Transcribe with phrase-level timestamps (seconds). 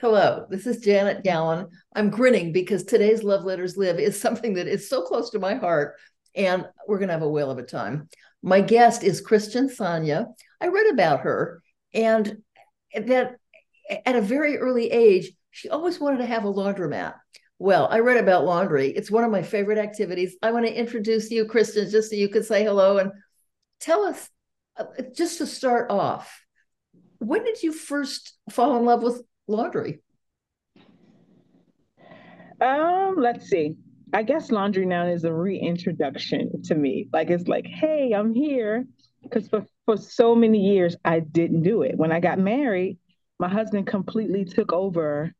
[0.00, 1.66] Hello, this is Janet Gallen.
[1.94, 5.56] I'm grinning because today's Love Letters Live is something that is so close to my
[5.56, 5.96] heart,
[6.34, 8.08] and we're going to have a whale of a time.
[8.42, 10.28] My guest is Christian Sanya.
[10.58, 12.38] I read about her, and
[12.94, 13.36] that
[14.06, 17.16] at a very early age, she always wanted to have a laundromat.
[17.58, 18.88] Well, I read about laundry.
[18.88, 20.34] It's one of my favorite activities.
[20.42, 23.12] I want to introduce you, Christian, just so you could say hello and
[23.80, 24.30] tell us,
[24.78, 26.42] uh, just to start off,
[27.18, 30.00] when did you first fall in love with laundry?
[32.60, 33.76] Um, let's see.
[34.12, 37.08] I guess laundry now is a reintroduction to me.
[37.12, 38.84] Like it's like, hey, I'm here.
[39.22, 41.96] Because for, for so many years I didn't do it.
[41.96, 42.98] When I got married,
[43.38, 45.32] my husband completely took over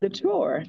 [0.00, 0.64] the chore.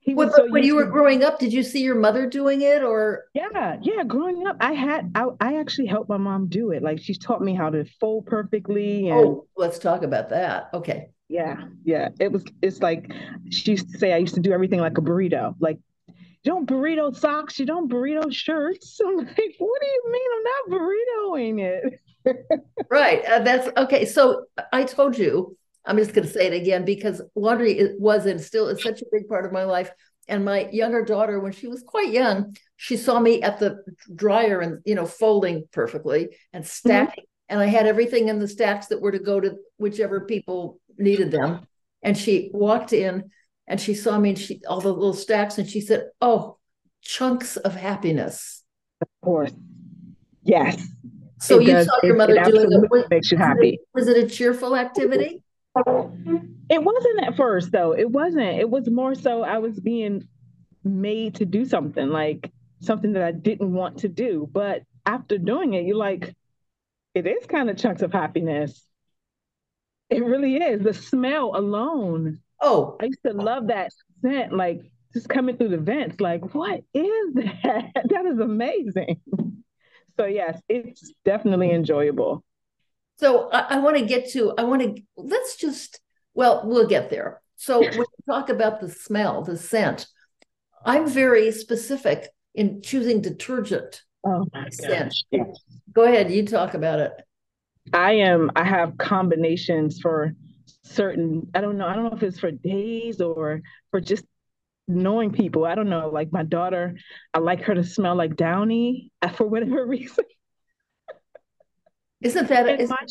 [0.00, 0.90] He well, so when you were to...
[0.90, 3.24] growing up, did you see your mother doing it or?
[3.34, 4.04] Yeah, yeah.
[4.04, 6.82] Growing up, I had I, I actually helped my mom do it.
[6.82, 9.10] Like she's taught me how to fold perfectly.
[9.10, 9.18] And...
[9.18, 10.70] Oh, let's talk about that.
[10.72, 11.10] Okay.
[11.28, 12.10] Yeah, yeah.
[12.20, 12.44] It was.
[12.62, 13.12] It's like
[13.50, 14.12] she used to say.
[14.12, 15.54] I used to do everything like a burrito.
[15.58, 16.14] Like you
[16.52, 17.58] don't burrito socks.
[17.58, 19.00] You don't burrito shirts.
[19.06, 20.30] I'm like, what do you mean?
[20.36, 22.00] I'm not burritoing it.
[22.90, 23.24] right.
[23.24, 24.04] Uh, that's okay.
[24.04, 25.56] So I told you.
[25.88, 29.06] I'm just going to say it again because laundry was and still is such a
[29.12, 29.88] big part of my life.
[30.26, 34.60] And my younger daughter, when she was quite young, she saw me at the dryer
[34.60, 36.88] and you know folding perfectly and mm-hmm.
[36.88, 37.24] stacking.
[37.24, 37.30] Mm-hmm.
[37.48, 41.30] And I had everything in the stacks that were to go to whichever people needed
[41.30, 41.66] them.
[42.02, 43.30] And she walked in
[43.66, 46.58] and she saw me and she all the little stacks and she said, "Oh,
[47.02, 48.62] chunks of happiness."
[49.00, 49.52] Of course,
[50.42, 50.86] yes.
[51.40, 52.90] So it you does, saw your mother it doing it.
[52.90, 53.78] Was, makes you happy.
[53.94, 55.42] Was it a cheerful activity?
[55.76, 57.92] It wasn't at first, though.
[57.92, 58.58] It wasn't.
[58.58, 60.26] It was more so I was being
[60.84, 64.48] made to do something like something that I didn't want to do.
[64.50, 66.34] But after doing it, you're like,
[67.14, 68.85] it is kind of chunks of happiness.
[70.10, 70.82] It really is.
[70.82, 72.40] The smell alone.
[72.60, 76.20] Oh, I used to love that scent, like just coming through the vents.
[76.20, 77.90] Like, what is that?
[78.08, 79.20] that is amazing.
[80.16, 82.44] So, yes, it's definitely enjoyable.
[83.18, 86.00] So, I, I want to get to, I want to, let's just,
[86.34, 87.42] well, we'll get there.
[87.56, 90.06] So, when you talk about the smell, the scent,
[90.84, 94.02] I'm very specific in choosing detergent.
[94.24, 95.14] Oh my scent.
[95.32, 95.54] gosh.
[95.92, 97.12] Go ahead, you talk about it.
[97.92, 100.34] I am I have combinations for
[100.82, 103.60] certain I don't know, I don't know if it's for days or
[103.90, 104.24] for just
[104.88, 105.64] knowing people.
[105.64, 106.08] I don't know.
[106.08, 106.96] Like my daughter,
[107.34, 110.24] I like her to smell like Downy for whatever reason.
[112.22, 113.06] Isn't that is, my,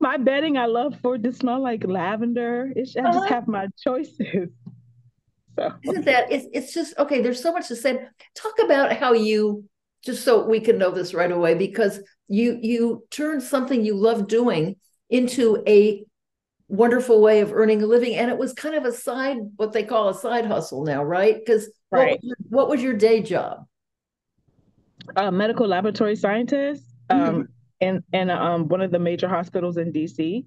[0.00, 2.72] my bedding I love for it to smell like lavender.
[2.74, 3.26] It's, I just uh-huh.
[3.26, 4.48] have my choices.
[5.58, 5.68] So.
[5.82, 8.06] Isn't that it's it's just okay, there's so much to say.
[8.36, 9.68] Talk about how you
[10.04, 14.28] just so we can know this right away because you you turn something you love
[14.28, 14.76] doing
[15.08, 16.04] into a
[16.68, 19.82] wonderful way of earning a living and it was kind of a side what they
[19.82, 22.20] call a side hustle now right because right.
[22.22, 23.66] what, what, was your day job
[25.16, 27.34] a medical laboratory scientist um, mm-hmm.
[27.36, 27.48] um,
[27.80, 30.44] in, in um, one of the major hospitals in dc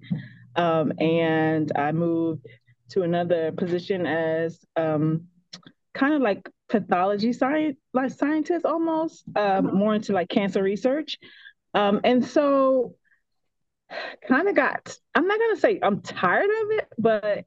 [0.56, 2.46] um, and i moved
[2.88, 5.26] to another position as um,
[5.92, 9.76] kind of like pathology science, like scientist almost, um, mm-hmm.
[9.76, 11.18] more into like cancer research.
[11.74, 12.94] Um, and so
[14.26, 17.44] kind of got, I'm not gonna say I'm tired of it, but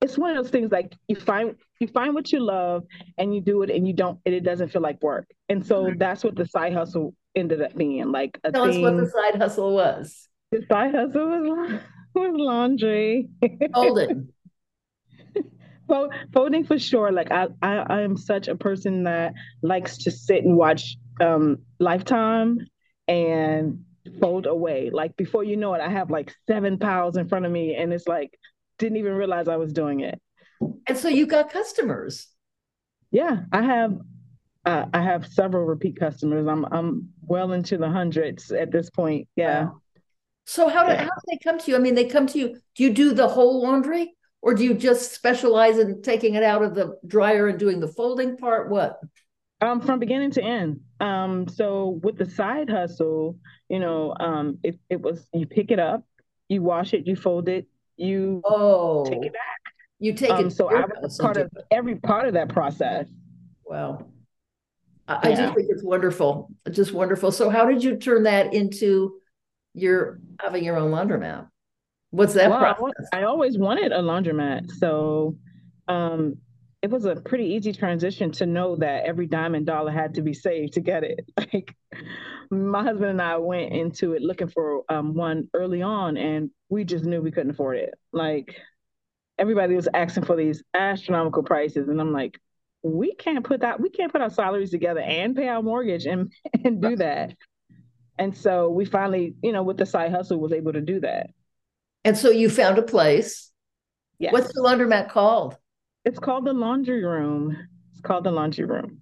[0.00, 2.84] it's one of those things like you find you find what you love
[3.16, 5.28] and you do it and you don't and it doesn't feel like work.
[5.48, 5.98] And so mm-hmm.
[5.98, 8.84] that's what the side hustle ended up being like a Tell thing.
[8.84, 10.28] us what the side hustle was.
[10.50, 11.80] The side hustle was,
[12.14, 13.28] was laundry.
[15.88, 16.18] Folding.
[16.32, 17.10] folding for sure.
[17.10, 21.58] Like I, I, I am such a person that likes to sit and watch um,
[21.78, 22.66] Lifetime
[23.08, 23.84] and
[24.20, 24.90] fold away.
[24.90, 27.92] Like before you know it, I have like seven piles in front of me, and
[27.92, 28.38] it's like
[28.78, 30.20] didn't even realize I was doing it.
[30.86, 32.28] And so you got customers.
[33.10, 33.98] Yeah, I have.
[34.64, 36.46] Uh, I have several repeat customers.
[36.46, 39.28] I'm I'm well into the hundreds at this point.
[39.34, 39.64] Yeah.
[39.64, 39.80] Wow.
[40.44, 41.02] So how do yeah.
[41.02, 41.76] how do they come to you?
[41.76, 42.58] I mean, they come to you.
[42.74, 44.14] Do you do the whole laundry?
[44.42, 47.88] Or do you just specialize in taking it out of the dryer and doing the
[47.88, 48.70] folding part?
[48.70, 49.00] What?
[49.60, 50.80] Um, from beginning to end.
[51.00, 53.36] Um, so with the side hustle,
[53.68, 56.04] you know, um, it, it was you pick it up,
[56.48, 59.58] you wash it, you fold it, you oh take it back.
[59.98, 60.50] You take um, it.
[60.52, 63.08] So I was part of every part of that process.
[63.64, 64.06] Wow.
[65.08, 65.28] I, yeah.
[65.28, 66.50] I just think it's wonderful.
[66.70, 67.32] Just wonderful.
[67.32, 69.14] So how did you turn that into
[69.74, 71.48] your having your own laundromat?
[72.10, 73.08] What's that well, process?
[73.12, 74.70] I, always wanted a laundromat.
[74.72, 75.36] So
[75.88, 76.36] um,
[76.82, 80.22] it was a pretty easy transition to know that every dime and dollar had to
[80.22, 81.28] be saved to get it.
[81.52, 81.74] Like
[82.50, 86.84] my husband and I went into it looking for um, one early on and we
[86.84, 87.94] just knew we couldn't afford it.
[88.12, 88.56] Like
[89.38, 92.40] everybody was asking for these astronomical prices, and I'm like,
[92.82, 96.32] we can't put that we can't put our salaries together and pay our mortgage and
[96.64, 97.34] and do that.
[98.18, 101.30] And so we finally, you know, with the side hustle, was able to do that.
[102.04, 103.50] And so you found a place.
[104.18, 104.32] Yes.
[104.32, 105.56] What's the laundromat called?
[106.04, 107.56] It's called the laundry room.
[107.92, 109.00] It's called the laundry room.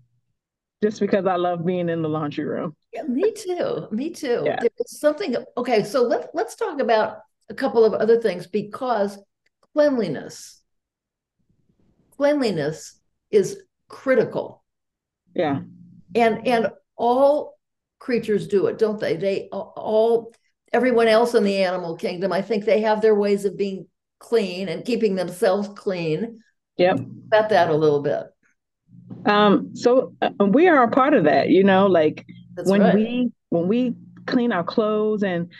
[0.82, 2.76] Just because I love being in the laundry room.
[2.92, 3.88] Yeah, me too.
[3.90, 4.42] Me too.
[4.44, 4.58] Yeah.
[4.60, 9.18] There's something okay, so let, let's talk about a couple of other things because
[9.72, 10.62] cleanliness.
[12.16, 12.98] Cleanliness
[13.30, 14.64] is critical.
[15.34, 15.60] Yeah.
[16.14, 17.58] And and all
[17.98, 19.16] creatures do it, don't they?
[19.16, 20.32] They all
[20.76, 23.86] everyone else in the animal kingdom, I think they have their ways of being
[24.18, 26.40] clean and keeping themselves clean.
[26.76, 27.00] Yep.
[27.28, 28.24] About that a little bit.
[29.24, 32.94] Um, so uh, we are a part of that, you know, like That's when right.
[32.94, 33.94] we when we
[34.26, 35.50] clean our clothes and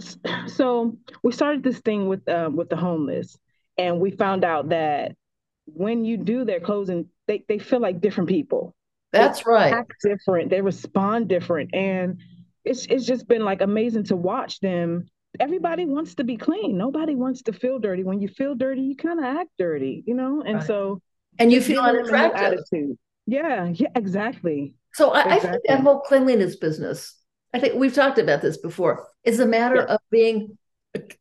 [0.46, 3.38] so we started this thing with uh, with the homeless
[3.78, 5.16] and we found out that
[5.64, 8.74] when you do their clothes and they, they feel like different people
[9.12, 9.72] That's they right.
[9.72, 12.20] act different they respond different and
[12.64, 15.06] it's it's just been like amazing to watch them
[15.40, 18.96] everybody wants to be clean nobody wants to feel dirty when you feel dirty you
[18.96, 20.66] kind of act dirty you know and Right.
[20.66, 21.00] so
[21.38, 22.58] And you feel giving them unattractive.
[22.58, 25.60] attitude yeah yeah exactly So I, I think Exactly.
[25.68, 27.16] that whole cleanliness business,
[27.54, 29.94] I think we've talked about this before, is a matter Yeah.
[29.94, 30.58] of being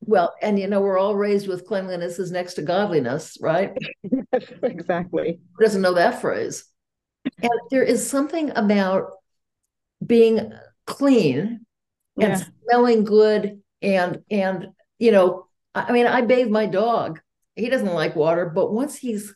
[0.01, 3.71] well, and you know, we're all raised with cleanliness is next to godliness, right?
[4.63, 6.65] exactly Who doesn't know that phrase?
[7.41, 9.11] And there is something about
[10.05, 10.51] being
[10.97, 11.65] clean
[12.19, 14.67] and yeah smelling good and and
[14.99, 17.19] you know, I mean, I bathe my dog.
[17.55, 19.33] He doesn't like water, but once he's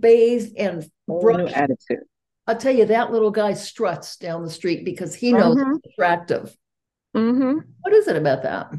[0.00, 2.04] bathed and brushed, attitude
[2.46, 5.76] I'll tell you that little guy struts down the street because he knows Mhm.
[5.76, 6.54] it's attractive.
[7.16, 7.58] mm-hmm.
[7.82, 8.70] What is it about that?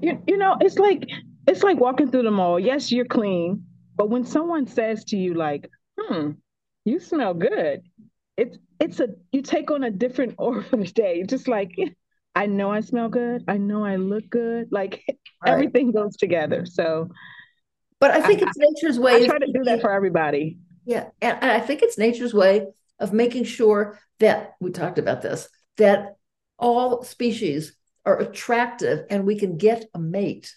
[0.00, 1.04] You, you know, it's like
[1.46, 2.58] it's like walking through the mall.
[2.58, 3.64] Yes, you're clean,
[3.96, 5.68] but when someone says to you like,
[5.98, 6.32] "Hmm,
[6.84, 7.82] you smell good,"
[8.36, 11.22] it's it's a you take on a different aura for the day.
[11.24, 11.74] Just like
[12.34, 13.44] I know I smell good.
[13.48, 14.68] I know I look good.
[14.70, 15.02] Like
[15.44, 15.52] Right.
[15.52, 16.64] everything goes together.
[16.64, 17.10] So
[18.00, 19.24] But I think I- it's nature's way.
[19.24, 20.58] I try to do that for everybody.
[20.86, 22.66] Yeah, and, and I think it's nature's way
[22.98, 26.14] of making sure that we talked about this that
[26.58, 27.76] all species
[28.06, 30.54] are attractive and we can get a mate.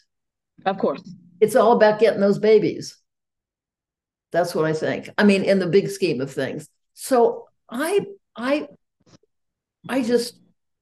[0.65, 1.01] Of course.
[1.41, 2.95] It's all about getting those babies.
[4.31, 5.09] That's what I think.
[5.17, 6.69] I mean, in the big scheme of things.
[6.93, 8.05] So I
[8.35, 8.67] I
[9.87, 10.35] I just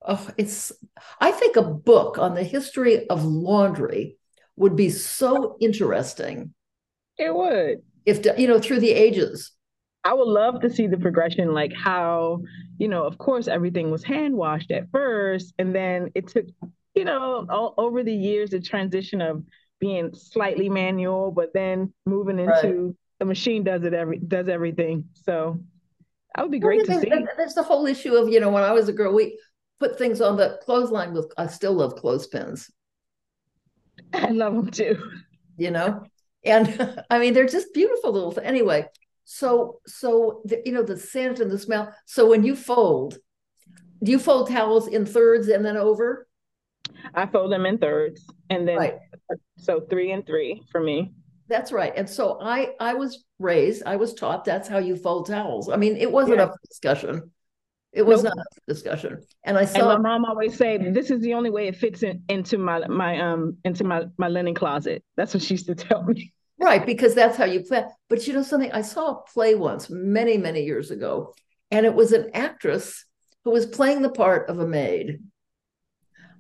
[0.05, 0.71] oh, it's
[1.19, 4.17] I think a book on the history of laundry
[4.55, 6.53] would be so interesting
[7.17, 7.81] It would.
[8.05, 9.51] if you know through the ages.
[10.03, 12.41] I would love to see the progression, like how,
[12.77, 16.45] you know, of course, everything was hand washed at first, and then it took,
[16.95, 19.43] you know, all, over the years, the transition of
[19.81, 22.63] being slightly manual, but then moving Right.
[22.63, 25.09] into the machine does it every does everything.
[25.13, 25.59] So
[26.37, 27.09] that would be great to Well, see.
[27.09, 29.39] there- There's the whole issue of, you know, when I was a girl, we
[29.79, 32.69] put things on the clothesline with, I still love clothespins,
[34.13, 34.97] I love them too.
[35.57, 36.03] you know?
[36.45, 38.85] And I mean, they're just beautiful little, th- anyway.
[39.25, 41.93] So, so, the, you know, the scent and the smell.
[42.05, 43.17] So when you fold,
[44.01, 46.27] do you fold towels in thirds and then over?
[47.13, 48.95] I fold them in thirds, and then Right.
[49.57, 51.13] so three and three for me.
[51.47, 51.93] That's right.
[51.95, 55.69] And so I, I was raised, I was taught that's how you fold towels.
[55.69, 56.43] I mean, it wasn't Yeah.
[56.43, 57.31] up for discussion.
[57.93, 58.35] It was Nope.
[58.35, 59.23] not up for discussion.
[59.43, 62.03] And I saw And my mom always say, "This is the only way it fits
[62.03, 65.75] in, into my my um into my my linen closet." That's what she used to
[65.75, 66.33] tell me.
[66.59, 67.85] Right, because that's how you play.
[68.09, 68.71] But you know something?
[68.71, 71.33] I saw a play once many, many years ago,
[71.71, 73.05] and it was an actress
[73.45, 75.19] who was playing the part of a maid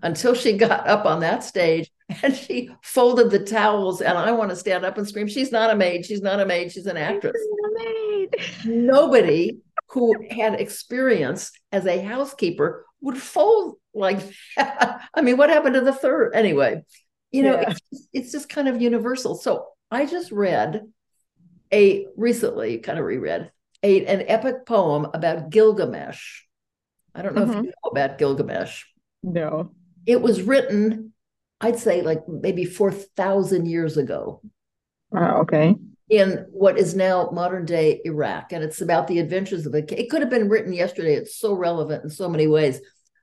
[0.01, 1.89] until she got up on that stage
[2.23, 4.01] and she folded the towels.
[4.01, 6.05] And I want to stand up and scream, She's not a maid.
[6.05, 6.71] She's not a maid.
[6.71, 7.35] She's an actress.
[8.65, 9.59] Nobody
[9.89, 14.19] who had experience as a housekeeper would fold like
[14.57, 15.07] that.
[15.13, 16.31] I mean, what happened to the third?
[16.33, 16.83] Anyway,
[17.31, 17.69] you know, Yeah.
[17.69, 19.35] it's, just, it's just kind of universal.
[19.35, 20.83] So I just read
[21.73, 23.51] a recently kind of reread
[23.83, 26.43] a, an epic poem about Gilgamesh.
[27.13, 27.63] I don't know if Mhm.
[27.63, 28.85] you know about Gilgamesh.
[29.23, 29.71] No.
[30.05, 31.13] It was written,
[31.59, 34.41] I'd say, like maybe 4,000 years ago
[35.09, 35.41] Wow.
[35.41, 35.75] Okay.
[36.09, 38.51] in what is now modern day Iraq.
[38.51, 39.91] And it's about the adventures of it.
[39.91, 41.15] It could have been written yesterday.
[41.15, 42.79] It's so relevant in so many ways.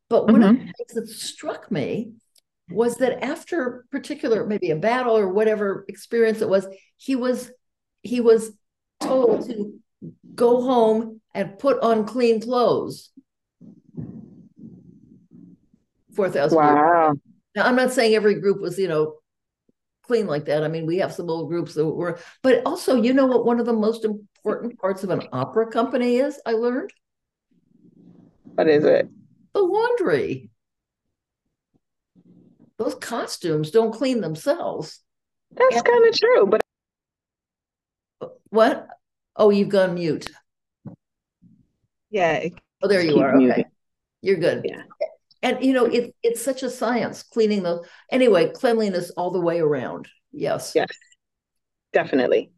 [0.08, 0.66] But one of mm-hmm.
[0.66, 2.12] the things that struck me
[2.70, 7.50] was that after particular, maybe a battle or whatever experience it was, he was
[8.02, 8.52] he was
[9.00, 9.78] told to
[10.34, 13.10] go home and put on clean clothes.
[16.14, 16.58] Four thousand.
[16.58, 17.14] Wow.
[17.54, 19.16] Now I'm not saying every group was, you know,
[20.02, 20.64] clean like that.
[20.64, 23.46] I mean, we have some old groups that were, but also, you know what?
[23.46, 26.40] One of the most important parts of an opera company is.
[26.44, 26.92] I learned.
[28.54, 29.08] What is it?
[29.54, 30.50] The laundry.
[32.76, 35.00] Those costumes don't clean themselves.
[35.52, 36.60] That's kind of true, but
[38.50, 38.88] what?
[39.36, 40.28] Oh, you've gone mute.
[42.10, 42.48] Yeah.
[42.82, 43.36] Oh, there you are.
[43.40, 43.64] Okay.
[44.22, 44.62] You're good.
[44.64, 44.82] Yeah.
[45.44, 49.60] And you know, it, it's such a science cleaning the anyway, cleanliness all the way
[49.60, 50.08] around.
[50.32, 50.72] Yes.
[50.74, 50.88] Yes.
[51.92, 52.50] Definitely.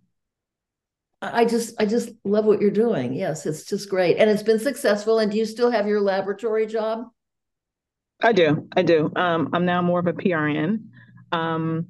[1.21, 3.13] I just I just love what you're doing.
[3.13, 4.19] Yes, it's just great.
[4.19, 5.19] And it's been successful.
[5.19, 7.09] And do you still have your laboratory job?
[8.23, 8.69] I do.
[8.77, 9.13] I do.
[9.17, 10.85] Um, I'm now more of a PRN.
[11.33, 11.89] Um,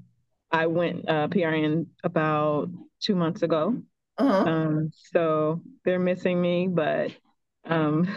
[0.50, 3.82] I went uh, PRN about two months ago.
[4.16, 4.50] Uh-huh.
[4.50, 7.10] Um, so they're missing me, but
[7.64, 8.08] um,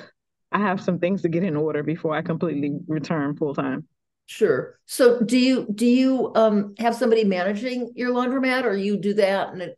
[0.51, 3.87] I have some things to get in order before I completely return full time.
[4.25, 4.79] Sure.
[4.85, 9.53] So do you do you um, have somebody managing your laundromat, or you do that?
[9.53, 9.77] And it...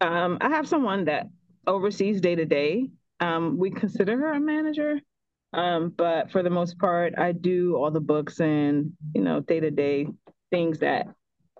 [0.00, 1.26] um, I have someone that
[1.66, 2.88] oversees day to day.
[3.52, 5.00] We consider her a manager,
[5.52, 9.60] um, but for the most part, I do all the books and you know day
[9.60, 10.06] to day
[10.50, 11.06] things that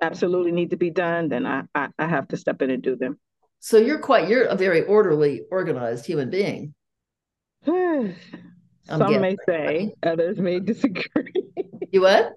[0.00, 1.28] absolutely need to be done.
[1.28, 3.18] Then I, I I have to step in and do them.
[3.58, 6.74] So you're quite you're a very orderly, organized human being.
[7.66, 11.32] Some may say, others may disagree.
[11.92, 12.32] you what?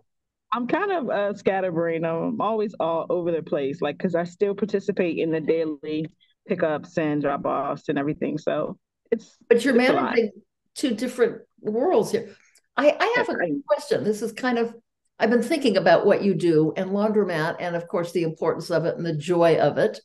[0.51, 2.05] I'm kind of uh, a scatterbrain.
[2.05, 6.07] I'm always all over the place, like because I still participate in the daily
[6.47, 8.37] pickups and drop offs and everything.
[8.37, 8.77] So
[9.11, 10.31] it's but you're it's managing
[10.75, 12.35] two different worlds here.
[12.77, 13.35] I, I have a
[13.67, 14.03] question.
[14.03, 14.75] This is kind of
[15.17, 18.85] I've been thinking about what you do and laundromat, and of course the importance of
[18.85, 19.99] it and the joy of it,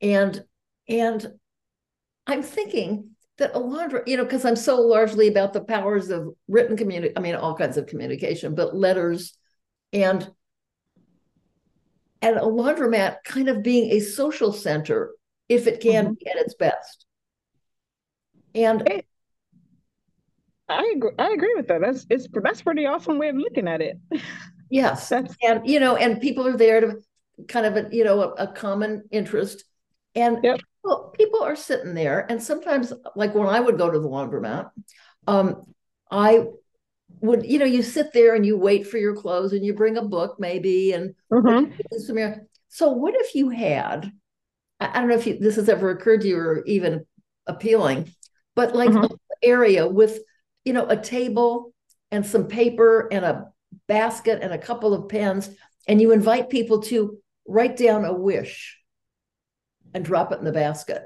[0.00, 0.40] and
[0.88, 1.26] and
[2.28, 3.10] I'm thinking
[3.40, 7.12] that a laundry, you know, because I'm so largely about the powers of written community,
[7.16, 9.36] I mean, all kinds of communication, but letters
[9.92, 10.30] and
[12.22, 15.12] and a laundromat kind of being a social center
[15.48, 16.14] if it can mm-hmm.
[16.14, 17.06] be at its best.
[18.54, 19.02] And
[20.68, 21.80] I agree, I agree with that.
[21.80, 23.98] That's it's that's pretty awesome way of looking at it.
[24.70, 25.08] Yes.
[25.08, 25.34] That's...
[25.42, 27.00] And you know, and people are there to
[27.48, 29.64] kind of a, you know, a, a common interest.
[30.14, 33.98] And yep people, people are sitting there, and sometimes, like when I would go to
[33.98, 34.70] the laundromat,
[35.26, 35.64] um,
[36.10, 36.46] I
[37.20, 39.96] would, you know, you sit there and you wait for your clothes, and you bring
[39.96, 42.42] a book maybe, and mm-hmm.
[42.68, 44.10] so what if you had?
[44.80, 47.04] I don't know if you, this has ever occurred to you or even
[47.46, 48.14] appealing,
[48.56, 49.04] but like mm-hmm.
[49.04, 50.20] an area with,
[50.64, 51.74] you know, a table
[52.10, 53.48] and some paper and a
[53.86, 55.50] basket and a couple of pens,
[55.86, 58.79] and you invite people to write down a wish
[59.94, 61.04] and drop it in the basket.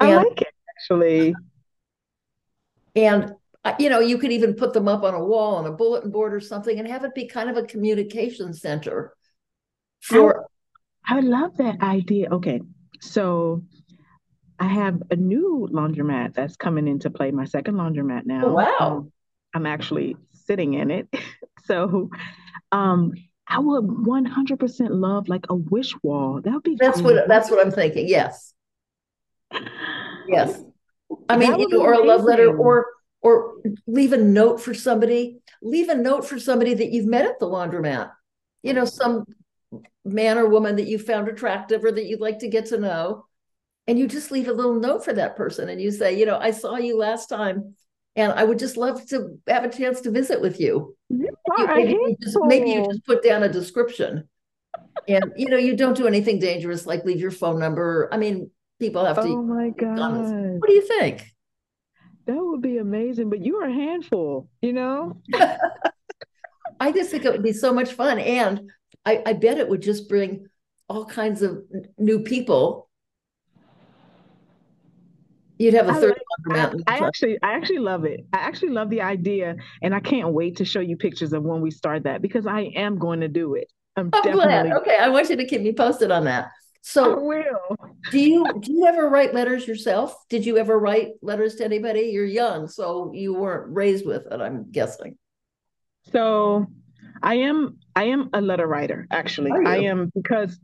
[0.00, 1.34] I and, like it actually.
[2.96, 3.32] And
[3.64, 6.10] uh, you know, you could even put them up on a wall on a bulletin
[6.10, 9.14] board or something and have it be kind of a communication center
[10.00, 10.46] for
[11.06, 12.28] I, I love that idea.
[12.30, 12.60] Okay.
[13.00, 13.62] So
[14.58, 18.46] I have a new laundromat that's coming into play, my second laundromat now.
[18.46, 18.76] Oh, wow.
[18.80, 19.12] Um,
[19.54, 21.08] I'm actually sitting in it.
[21.64, 22.10] so
[22.72, 23.12] um
[23.48, 26.40] I would 100% love like a wish wall.
[26.42, 28.08] That would be That's what that's what I'm thinking.
[28.08, 28.52] Yes.
[30.28, 30.62] Yes.
[31.28, 32.86] I mean, you know, or a love letter or
[33.22, 33.54] or
[33.86, 35.40] leave a note for somebody.
[35.62, 38.10] Leave a note for somebody that you've met at the laundromat.
[38.62, 39.24] You know, some
[40.04, 43.24] man or woman that you found attractive or that you'd like to get to know.
[43.86, 46.38] And you just leave a little note for that person and you say, you know,
[46.38, 47.74] I saw you last time
[48.18, 50.96] and I would just love to have a chance to visit with you.
[51.08, 54.28] you maybe, you just, maybe you just put down a description,
[55.06, 58.08] and you know you don't do anything dangerous like leave your phone number.
[58.12, 59.22] I mean, people have to.
[59.22, 59.98] Oh my god!
[60.58, 61.32] What do you think?
[62.26, 65.22] That would be amazing, but you're a handful, you know.
[66.80, 68.68] I just think it would be so much fun, and
[69.06, 70.46] I, I bet it would just bring
[70.88, 71.62] all kinds of
[71.98, 72.87] new people
[75.58, 78.24] You'd have a third like, I, I actually, I actually love it.
[78.32, 81.60] I actually love the idea, and I can't wait to show you pictures of when
[81.60, 83.70] we start that because I am going to do it.
[83.96, 84.44] I'm, oh, I'm definitely...
[84.44, 84.72] glad.
[84.80, 86.50] Okay, I want you to keep me posted on that.
[86.80, 87.76] So, I will.
[88.12, 90.14] do you do you ever write letters yourself?
[90.28, 92.02] Did you ever write letters to anybody?
[92.02, 94.40] You're young, so you weren't raised with it.
[94.40, 95.18] I'm guessing.
[96.12, 96.66] So,
[97.22, 99.08] I am I am a letter writer.
[99.10, 100.58] Actually, I am because,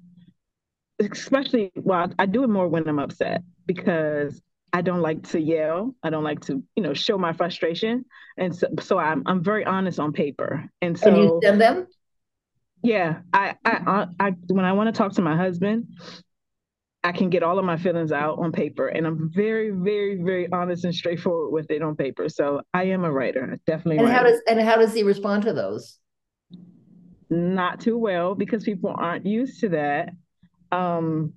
[1.01, 4.41] especially well, I do it more when I'm upset because
[4.75, 5.95] I don't like to yell.
[6.03, 8.05] I don't like to, you know, show my frustration.
[8.37, 10.69] And so, so I'm, I'm very honest on paper.
[10.83, 11.87] And so and you send them?
[12.83, 13.21] Yeah.
[13.33, 15.87] I, I, I, when I want to talk to my husband,
[17.03, 20.51] I can get all of my feelings out on paper and I'm very, very, very
[20.51, 22.29] honest and straightforward with it on paper.
[22.29, 23.59] So I am a writer.
[23.67, 24.05] definitely.
[24.05, 25.99] And how does, and how does he respond to those?
[27.31, 30.11] not too well because people aren't used to that.
[30.73, 31.35] Um,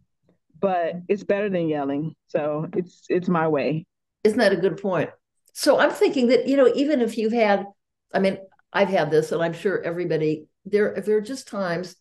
[0.60, 2.16] but it's better than yelling.
[2.28, 3.86] So it's it's my way.
[4.24, 5.10] Isn't that a good point?
[5.54, 7.66] So I'm thinking that, you know, even if you've had,
[8.14, 8.38] I mean,
[8.72, 11.96] I've had this, and I'm sure everybody there, if there are just times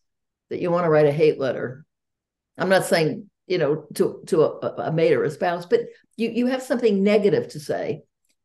[0.51, 1.85] that you want to write a hate letter.
[2.59, 5.81] I'm not saying, you know, to to a, a mate or a spouse, but
[6.17, 8.03] you you have something negative to say.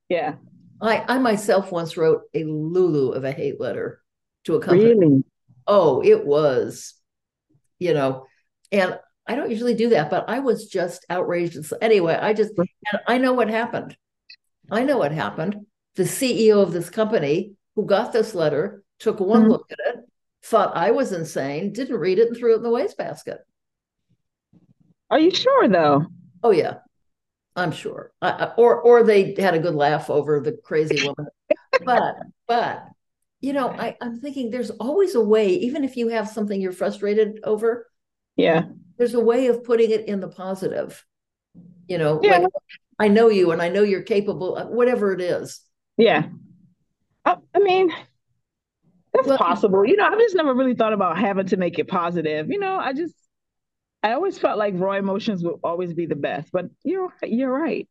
[0.09, 0.35] Yeah.
[0.81, 4.01] I I myself once wrote a lulu of a hate letter
[4.45, 4.95] to a company.
[4.95, 5.23] Really?
[5.67, 6.95] Oh, it was,
[7.79, 8.25] you know,
[8.71, 11.65] and I don't usually do that, but I was just outraged.
[11.65, 12.53] So Anyway, I just,
[13.07, 13.95] I know what happened.
[14.69, 15.55] I know what happened.
[15.95, 19.51] The CEO of this company who got this letter took one mm-hmm.
[19.51, 19.99] look at it,
[20.43, 23.39] thought I was insane, didn't read it, and threw it in the wastebasket.
[25.09, 26.05] Are you sure, though?
[26.41, 26.75] Oh yeah,
[27.55, 28.13] I'm sure.
[28.21, 31.27] I, or or they had a good laugh over the crazy woman.
[31.85, 32.15] but
[32.47, 32.87] but
[33.41, 36.71] you know, I, I'm thinking there's always a way, even if you have something you're
[36.71, 37.87] frustrated over.
[38.37, 38.63] Yeah
[39.01, 41.03] there's a way of putting it in the positive.
[41.87, 42.37] You know yeah.
[42.37, 42.51] like
[42.99, 45.59] i know you and i know you're capable of whatever it is.
[45.97, 46.27] Yeah.
[47.25, 47.91] I, I mean
[49.11, 49.83] that's well, possible.
[49.87, 52.51] You know i've just never really thought about having to make it positive.
[52.51, 53.15] You know i just
[54.03, 57.89] i always felt like raw emotions would always be the best but you're you're right.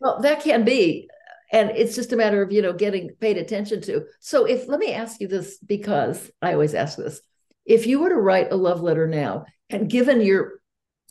[0.00, 1.08] Well that can be
[1.52, 4.06] and it's just a matter of you know getting paid attention to.
[4.18, 7.20] So if let me ask you this because i always ask this.
[7.64, 10.60] If you were to write a love letter now and given your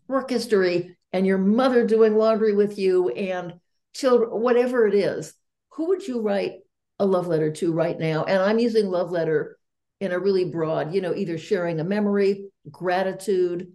[0.08, 3.60] work history and your mother doing laundry with you and
[3.94, 5.34] children, whatever it is,
[5.72, 6.60] who would you write
[7.00, 8.24] a love letter to right now?
[8.24, 9.58] And I'm using love letter
[10.00, 13.74] in a really broad, you know, either sharing a memory, gratitude,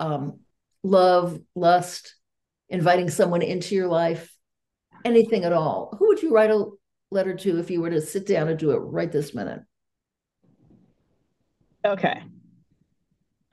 [0.00, 0.40] um,
[0.82, 2.14] love, lust,
[2.68, 4.34] inviting someone into your life,
[5.04, 5.96] anything at all.
[5.98, 6.66] Who would you write a
[7.10, 9.60] letter to if you were to sit down and do it right this minute?
[11.84, 12.22] Okay.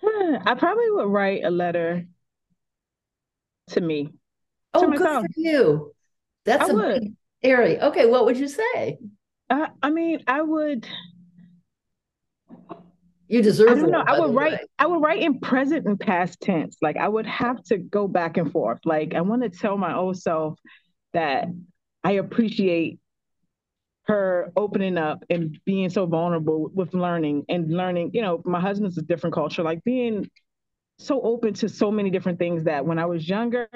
[0.04, 2.06] I probably would write a letter
[3.70, 4.10] to me.
[4.74, 5.94] Oh, to good for you.
[6.46, 7.16] That's I a would.
[7.44, 7.88] area.
[7.88, 9.00] Okay, what would you say?
[9.50, 10.88] Uh, I mean, I would.
[13.28, 13.70] You deserve.
[13.70, 14.04] I don't know.
[14.06, 14.54] I would write.
[14.54, 14.60] Way.
[14.80, 16.78] I would write in present and past tense.
[16.82, 18.80] Like I would have to go back and forth.
[18.86, 20.58] Like I want to tell my old self
[21.14, 21.48] that
[22.04, 23.00] I appreciate
[24.04, 28.98] her opening up and being so vulnerable with learning and learning, you know, my husband's
[28.98, 30.30] a different culture, like being
[30.98, 33.68] so open to so many different things that when I was younger,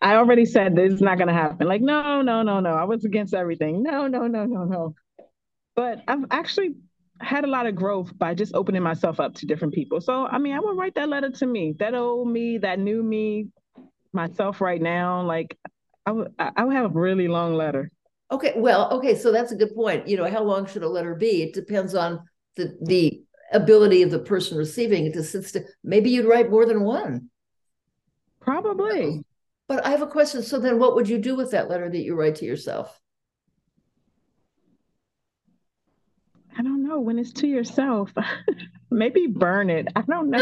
[0.00, 1.66] I already said this is not going to happen.
[1.66, 2.70] Like, no, no, no, no.
[2.70, 3.82] I was against everything.
[3.82, 4.94] No, no, no, no, no.
[5.74, 6.76] But I've actually
[7.20, 10.00] had a lot of growth by just opening myself up to different people.
[10.00, 13.02] So, I mean, I would write that letter to me, that old me, that new
[13.02, 13.48] me,
[14.12, 15.22] myself right now.
[15.22, 15.58] Like,
[16.06, 17.90] I would, I would have a really long letter.
[18.30, 20.06] Okay, well, okay, so that's a good point.
[20.06, 21.42] You know, how long should a letter be?
[21.42, 22.20] It depends on
[22.56, 25.64] the the ability of the person receiving it to sit still.
[25.82, 27.30] Maybe you'd write more than one.
[28.40, 29.24] Probably.
[29.66, 30.42] But I have a question.
[30.42, 32.98] So then what would you do with that letter that you write to yourself?
[36.56, 36.98] I don't know.
[37.00, 38.12] When it's to yourself,
[38.90, 39.88] maybe burn it.
[39.94, 40.38] I don't know.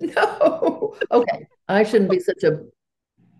[0.00, 0.96] No, no.
[1.10, 1.46] Okay.
[1.68, 2.60] I shouldn't be such a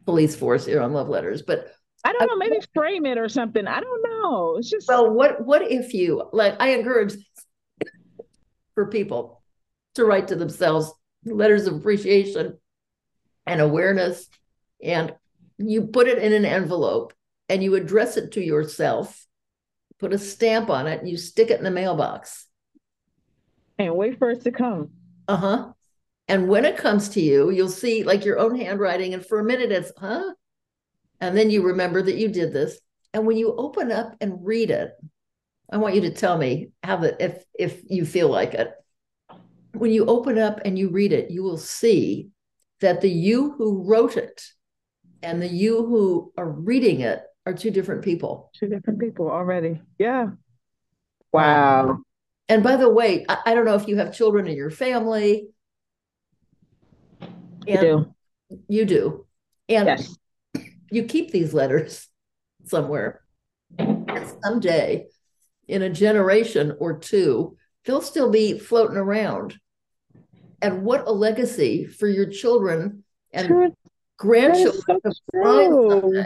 [0.04, 1.72] police force here on love letters, but
[2.04, 3.66] I don't know, maybe frame it or something.
[3.66, 4.56] I don't know.
[4.56, 7.14] It's just well, what what if you like I encourage
[8.74, 9.42] for people
[9.94, 10.92] to write to themselves
[11.24, 12.58] letters of appreciation
[13.46, 14.28] and awareness
[14.82, 15.14] and
[15.58, 17.12] you put it in an envelope
[17.48, 19.26] and you address it to yourself,
[19.98, 22.46] put a stamp on it, and you stick it in the mailbox.
[23.78, 24.90] And wait for it to come.
[25.28, 25.72] Uh-huh.
[26.28, 29.14] And when it comes to you, you'll see like your own handwriting.
[29.14, 30.32] And for a minute, it's, huh?
[31.20, 32.78] And then you remember that you did this.
[33.12, 34.92] And when you open up and read it,
[35.72, 38.72] I want you to tell me how that if if you feel like it.
[39.72, 42.28] When you open up and you read it, you will see
[42.80, 44.42] that the you who wrote it
[45.22, 48.50] and the you who are reading it are two different people.
[48.54, 49.80] Two different people already.
[49.98, 50.28] Yeah.
[51.32, 51.98] Wow.
[52.48, 55.48] And by the way, I, I don't know if you have children in your family.
[57.66, 58.14] you do.
[58.68, 59.26] You do.
[59.68, 60.16] And yes
[60.94, 62.08] you keep these letters
[62.66, 63.20] somewhere.
[63.78, 65.08] And someday,
[65.66, 69.58] in a generation or two, they'll still be floating around.
[70.62, 73.74] And what a legacy for your children and true.
[74.18, 75.00] grandchildren
[75.34, 76.24] so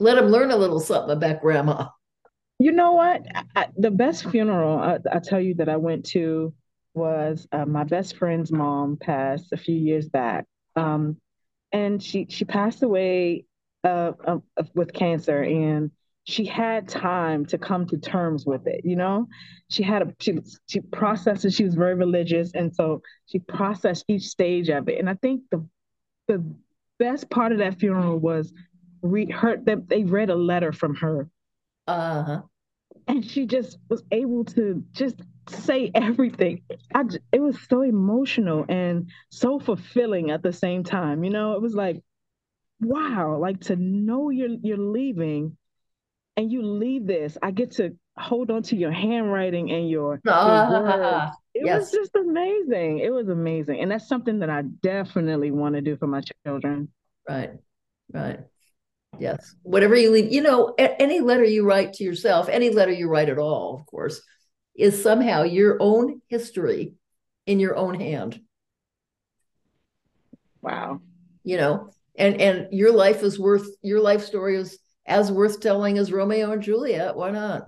[0.00, 1.86] Let them learn a little something about grandma.
[2.58, 3.22] You know what?
[3.54, 6.52] I, the best funeral I, I, tell you that I went to
[6.94, 10.46] was uh, my best friend's mom passed a few years back.
[10.76, 11.16] Um,
[11.74, 13.44] and she she passed away
[13.82, 14.38] uh, uh,
[14.74, 15.90] with cancer and
[16.26, 19.28] she had time to come to terms with it you know?
[19.68, 21.52] She had a she she processed it.
[21.52, 24.98] She was very religious and so she processed each stage of it.
[24.98, 25.66] And i think the
[26.28, 26.42] the
[26.98, 28.52] best part of that funeral was
[29.02, 31.28] read her that they read a letter from her.
[31.86, 32.42] Uh-huh.
[33.08, 36.62] And she just was able to just say everything
[36.94, 41.62] I, it was so emotional and so fulfilling at the same time you know it
[41.62, 42.02] was like
[42.80, 45.56] wow like to know you're you're leaving
[46.36, 50.68] and you leave this, I get to hold on to your handwriting and your, uh,
[50.70, 51.36] your words.
[51.54, 51.80] It yes.
[51.80, 52.98] was just amazing.
[52.98, 53.80] It was amazing.
[53.80, 56.88] And that's something that I definitely want to do for my children.
[57.28, 57.52] Right.
[58.12, 58.40] Right.
[59.18, 59.54] Yes.
[59.62, 63.28] Whatever you leave, you know, any letter you write to yourself, any letter you write
[63.28, 64.20] at all, of course,
[64.74, 66.94] is somehow your own history
[67.46, 68.40] in your own hand.
[70.62, 71.00] Wow.
[71.42, 75.98] You know, and and your life is worth your life story is as worth telling
[75.98, 77.16] as Romeo and Juliet.
[77.16, 77.64] Why not?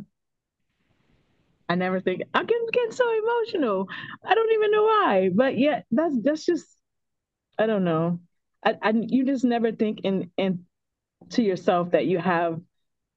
[1.69, 3.88] I never think I can get so emotional.
[4.25, 6.66] I don't even know why, but yeah, that's that's just
[7.59, 8.21] I don't know.
[8.64, 10.64] I, I you just never think in in
[11.31, 12.61] to yourself that you have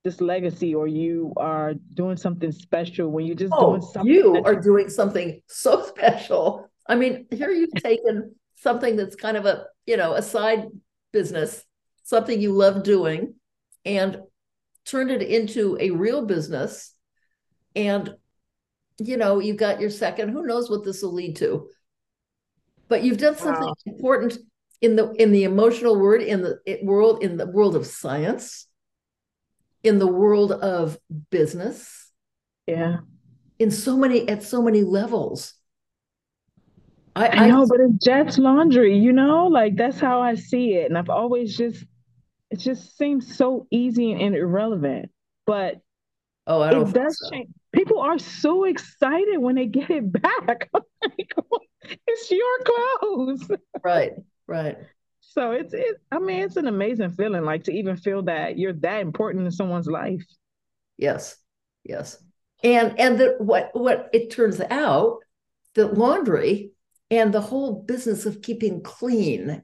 [0.04, 4.12] this legacy or you are doing something special when you're just oh, doing something.
[4.12, 6.70] You are doing something so special.
[6.88, 10.66] I mean, here you've taken something that's kind of a you know a side
[11.12, 11.64] business,
[12.04, 13.36] something you love doing,
[13.86, 14.22] and
[14.86, 16.94] turned it into a real business.
[17.76, 18.14] And,
[18.98, 21.70] you know, you've got your second, who knows what this will lead to.
[22.88, 23.76] But you've done something wow.
[23.86, 24.38] important
[24.82, 28.69] in the in the emotional word in the world in the world of science
[29.84, 30.98] in the world of
[31.30, 32.12] business
[32.68, 32.98] yeah
[33.60, 35.54] in so many at so many levels
[37.16, 40.76] I, I know I, but it's Jet's laundry you know like that's how i see
[40.76, 41.84] it and i've always just
[42.52, 45.12] it just seems so easy and irrelevant.
[45.46, 45.82] But
[46.48, 46.90] oh, I don't.
[46.90, 47.30] It does so.
[47.32, 47.50] change.
[47.72, 50.70] People are so excited when they get it back.
[52.08, 53.52] it's your clothes.
[53.84, 54.14] Right.
[54.48, 54.78] Right.
[55.32, 55.98] So it's it.
[56.12, 59.52] I mean, it's an amazing feeling, like to even feel that you're that important in
[59.52, 60.26] someone's life.
[60.98, 61.38] Yes.
[61.84, 62.18] Yes.
[62.64, 65.20] And and the what what it turns out
[65.76, 66.72] that laundry
[67.12, 69.64] and the whole business of keeping clean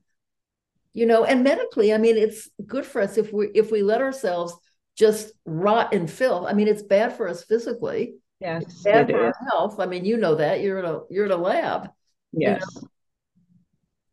[0.93, 4.01] you know and medically i mean it's good for us if we if we let
[4.01, 4.55] ourselves
[4.97, 9.27] just rot and filth i mean it's bad for us physically yes it's bad for
[9.27, 9.35] is.
[9.35, 11.89] our health i mean you know that you're in a you're in a lab
[12.31, 12.87] yes you know?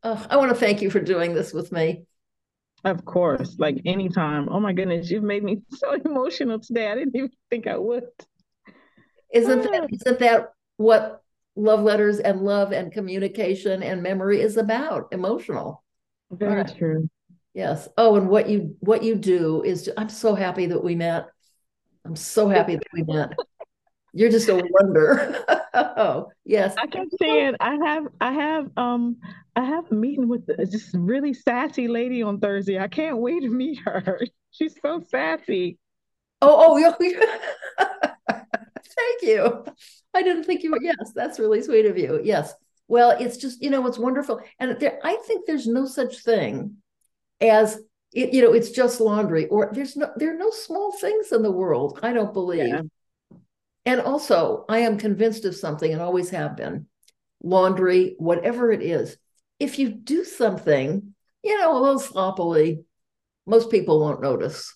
[0.03, 2.03] Oh, i want to thank you for doing this with me
[2.83, 7.15] of course like anytime oh my goodness you've made me so emotional today i didn't
[7.15, 8.03] even think i would
[9.33, 11.21] isn't that isn't that what
[11.55, 15.83] love letters and love and communication and memory is about emotional
[16.33, 16.77] very right.
[16.77, 17.09] true.
[17.53, 17.87] Yes.
[17.97, 21.27] Oh, and what you what you do is I'm so happy that we met.
[22.05, 23.33] I'm so happy that we met.
[24.13, 25.43] You're just a wonder.
[25.73, 26.75] oh, yes.
[26.77, 29.17] I kept saying I have I have um
[29.55, 32.79] I have a meeting with this really sassy lady on Thursday.
[32.79, 34.21] I can't wait to meet her.
[34.51, 35.79] She's so sassy.
[36.41, 36.95] Oh, oh,
[38.29, 39.65] thank you.
[40.13, 40.79] I didn't think you were.
[40.81, 42.19] Yes, that's really sweet of you.
[42.23, 42.53] Yes.
[42.87, 44.41] Well, it's just, you know, it's wonderful.
[44.59, 46.75] And there, I think there's no such thing
[47.39, 47.79] as,
[48.13, 51.41] it, you know, it's just laundry or there's no, there are no small things in
[51.41, 51.99] the world.
[52.03, 52.67] I don't believe.
[52.67, 52.81] Yeah.
[53.85, 56.87] And also, I am convinced of something and always have been
[57.43, 59.17] laundry, whatever it is.
[59.59, 62.85] If you do something, you know, a little sloppily,
[63.45, 64.73] most people won't notice.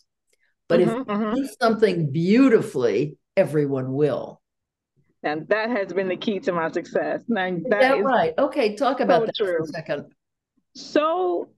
[0.67, 1.35] But mm-hmm, if you mm-hmm.
[1.35, 4.41] do something beautifully, everyone will.
[5.23, 7.21] And that has been the key to my success.
[7.27, 8.33] Now, that, that is right?
[8.37, 9.57] Okay, talk about so that true.
[9.57, 10.05] for a second.
[10.75, 11.49] So,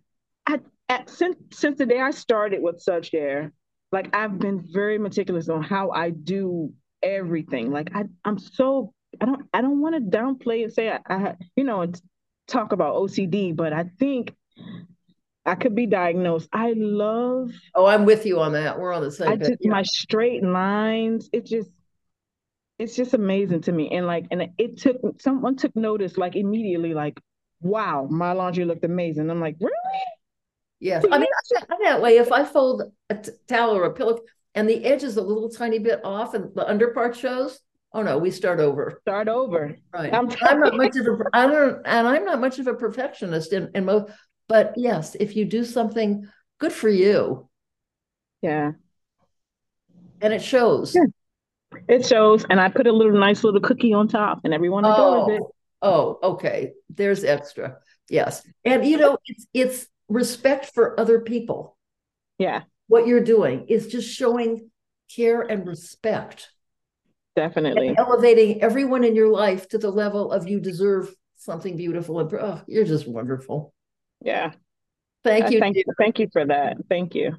[0.47, 3.51] at, at, since since the day I started with Such Air,
[3.91, 7.71] like I've been very meticulous on how I do everything.
[7.71, 11.35] Like I, I'm so I don't I don't want to downplay and say I, I
[11.55, 11.85] you know
[12.47, 14.33] talk about OCD, but I think
[15.45, 16.49] I could be diagnosed.
[16.51, 17.51] I love.
[17.73, 18.79] Oh, I'm with you on that.
[18.79, 19.29] We're on the same.
[19.29, 19.71] I just yeah.
[19.71, 21.29] my straight lines.
[21.31, 21.71] It just
[22.77, 23.89] it's just amazing to me.
[23.91, 27.19] And like, and it took someone took notice like immediately, like,
[27.61, 29.29] wow, my laundry looked amazing.
[29.29, 29.73] I'm like, really?
[30.79, 31.03] Yes.
[31.11, 31.27] I mean,
[31.69, 32.17] I'm that way.
[32.17, 34.19] If I fold a t- towel or a pillow
[34.55, 37.59] and the edge is a little tiny bit off and the under part shows,
[37.93, 38.99] oh no, we start over.
[39.01, 39.75] Start over.
[39.93, 40.13] Right.
[40.13, 43.53] I'm, I'm not much of a, I don't, and I'm not much of a perfectionist
[43.53, 44.11] in, in most,
[44.47, 46.27] but yes, if you do something
[46.59, 47.49] good for you.
[48.41, 48.71] Yeah.
[50.21, 50.95] And it shows.
[50.95, 51.05] Yeah.
[51.87, 55.23] It shows, and I put a little nice little cookie on top, and everyone adores
[55.27, 55.43] oh, it.
[55.83, 56.73] Oh, okay.
[56.89, 57.77] There's extra.
[58.09, 61.77] Yes, and you know it's it's respect for other people.
[62.39, 64.69] Yeah, what you're doing is just showing
[65.15, 66.49] care and respect.
[67.35, 67.89] Definitely.
[67.89, 72.19] And elevating everyone in your life to the level of you deserve something beautiful.
[72.19, 73.73] And oh, you're just wonderful.
[74.21, 74.51] Yeah.
[75.23, 75.59] Thank uh, you.
[75.59, 75.83] Thank you.
[75.97, 76.77] Thank you for that.
[76.89, 77.37] Thank you.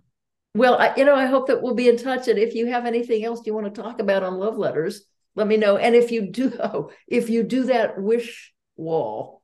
[0.55, 2.29] Well, I, you know, I hope that we'll be in touch.
[2.29, 5.03] And if you have anything else you want to talk about on love letters,
[5.35, 5.77] let me know.
[5.77, 9.43] And if you do, oh, if you do that wish wall,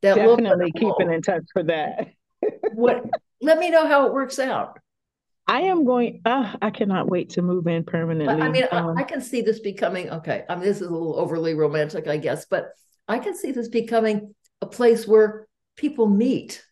[0.00, 2.08] that definitely keeping wall, in touch for that.
[2.72, 3.04] what?
[3.42, 4.78] Let me know how it works out.
[5.48, 6.20] I am going.
[6.24, 8.42] Uh, I cannot wait to move in permanently.
[8.42, 10.44] I mean, um, I, I, can see this becoming okay.
[10.48, 12.70] I mean, this is a little overly romantic, I guess, but
[13.06, 16.62] I can see this becoming a place where people meet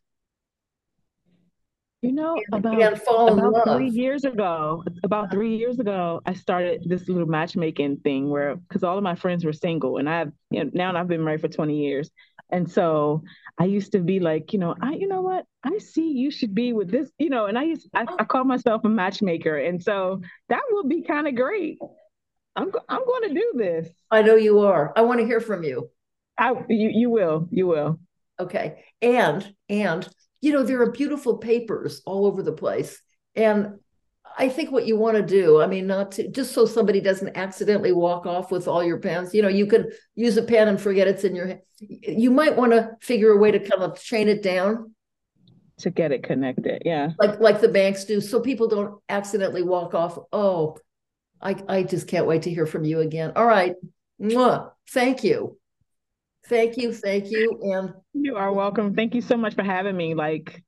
[2.04, 2.74] you know, about,
[3.08, 8.56] about three years ago, about three years ago, I started this little matchmaking thing where,
[8.56, 11.40] because all of my friends were single, and I've you know, now I've been married
[11.40, 12.10] for 20 years,
[12.50, 13.22] and so
[13.58, 16.54] I used to be like, you know, I, you know what, I see you should
[16.54, 19.82] be with this, you know, and I used, I, I call myself a matchmaker, and
[19.82, 21.78] so that would be kind of great.
[22.56, 23.88] I'm, I'm going to do this.
[24.10, 24.92] I know you are.
[24.96, 25.90] I want to hear from you.
[26.38, 27.98] I, you, you will, you will.
[28.40, 30.08] Okay, and and
[30.40, 33.00] you know, there are beautiful papers all over the place.
[33.34, 33.78] And
[34.36, 37.36] I think what you want to do, I mean, not to just so somebody doesn't
[37.36, 40.80] accidentally walk off with all your pens, you know, you can use a pen and
[40.80, 41.60] forget it's in your hand.
[41.80, 44.94] You might want to figure a way to kind of chain it down
[45.78, 46.82] to get it connected.
[46.84, 47.10] Yeah.
[47.18, 48.20] Like like the banks do.
[48.20, 50.18] So people don't accidentally walk off.
[50.32, 50.76] Oh,
[51.40, 53.32] I, I just can't wait to hear from you again.
[53.36, 53.74] All right.
[54.20, 54.70] Mwah.
[54.90, 55.58] Thank you.
[56.48, 56.92] Thank you.
[56.92, 57.58] Thank you.
[57.62, 58.94] And you are welcome.
[58.94, 60.14] Thank you so much for having me.
[60.14, 60.62] Like,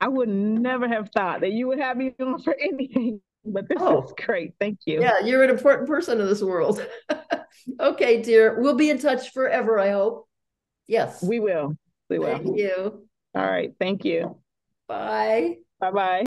[0.00, 3.78] I would never have thought that you would have me on for anything, but this
[3.80, 4.54] oh, is great.
[4.60, 5.00] Thank you.
[5.00, 6.84] Yeah, you're an important person in this world.
[7.80, 8.60] okay, dear.
[8.60, 10.28] We'll be in touch forever, I hope.
[10.86, 11.22] Yes.
[11.22, 11.76] We will.
[12.08, 12.38] We will.
[12.38, 13.06] Thank you.
[13.34, 13.72] All right.
[13.80, 14.38] Thank you.
[14.88, 15.56] Bye.
[15.80, 16.24] Bye bye.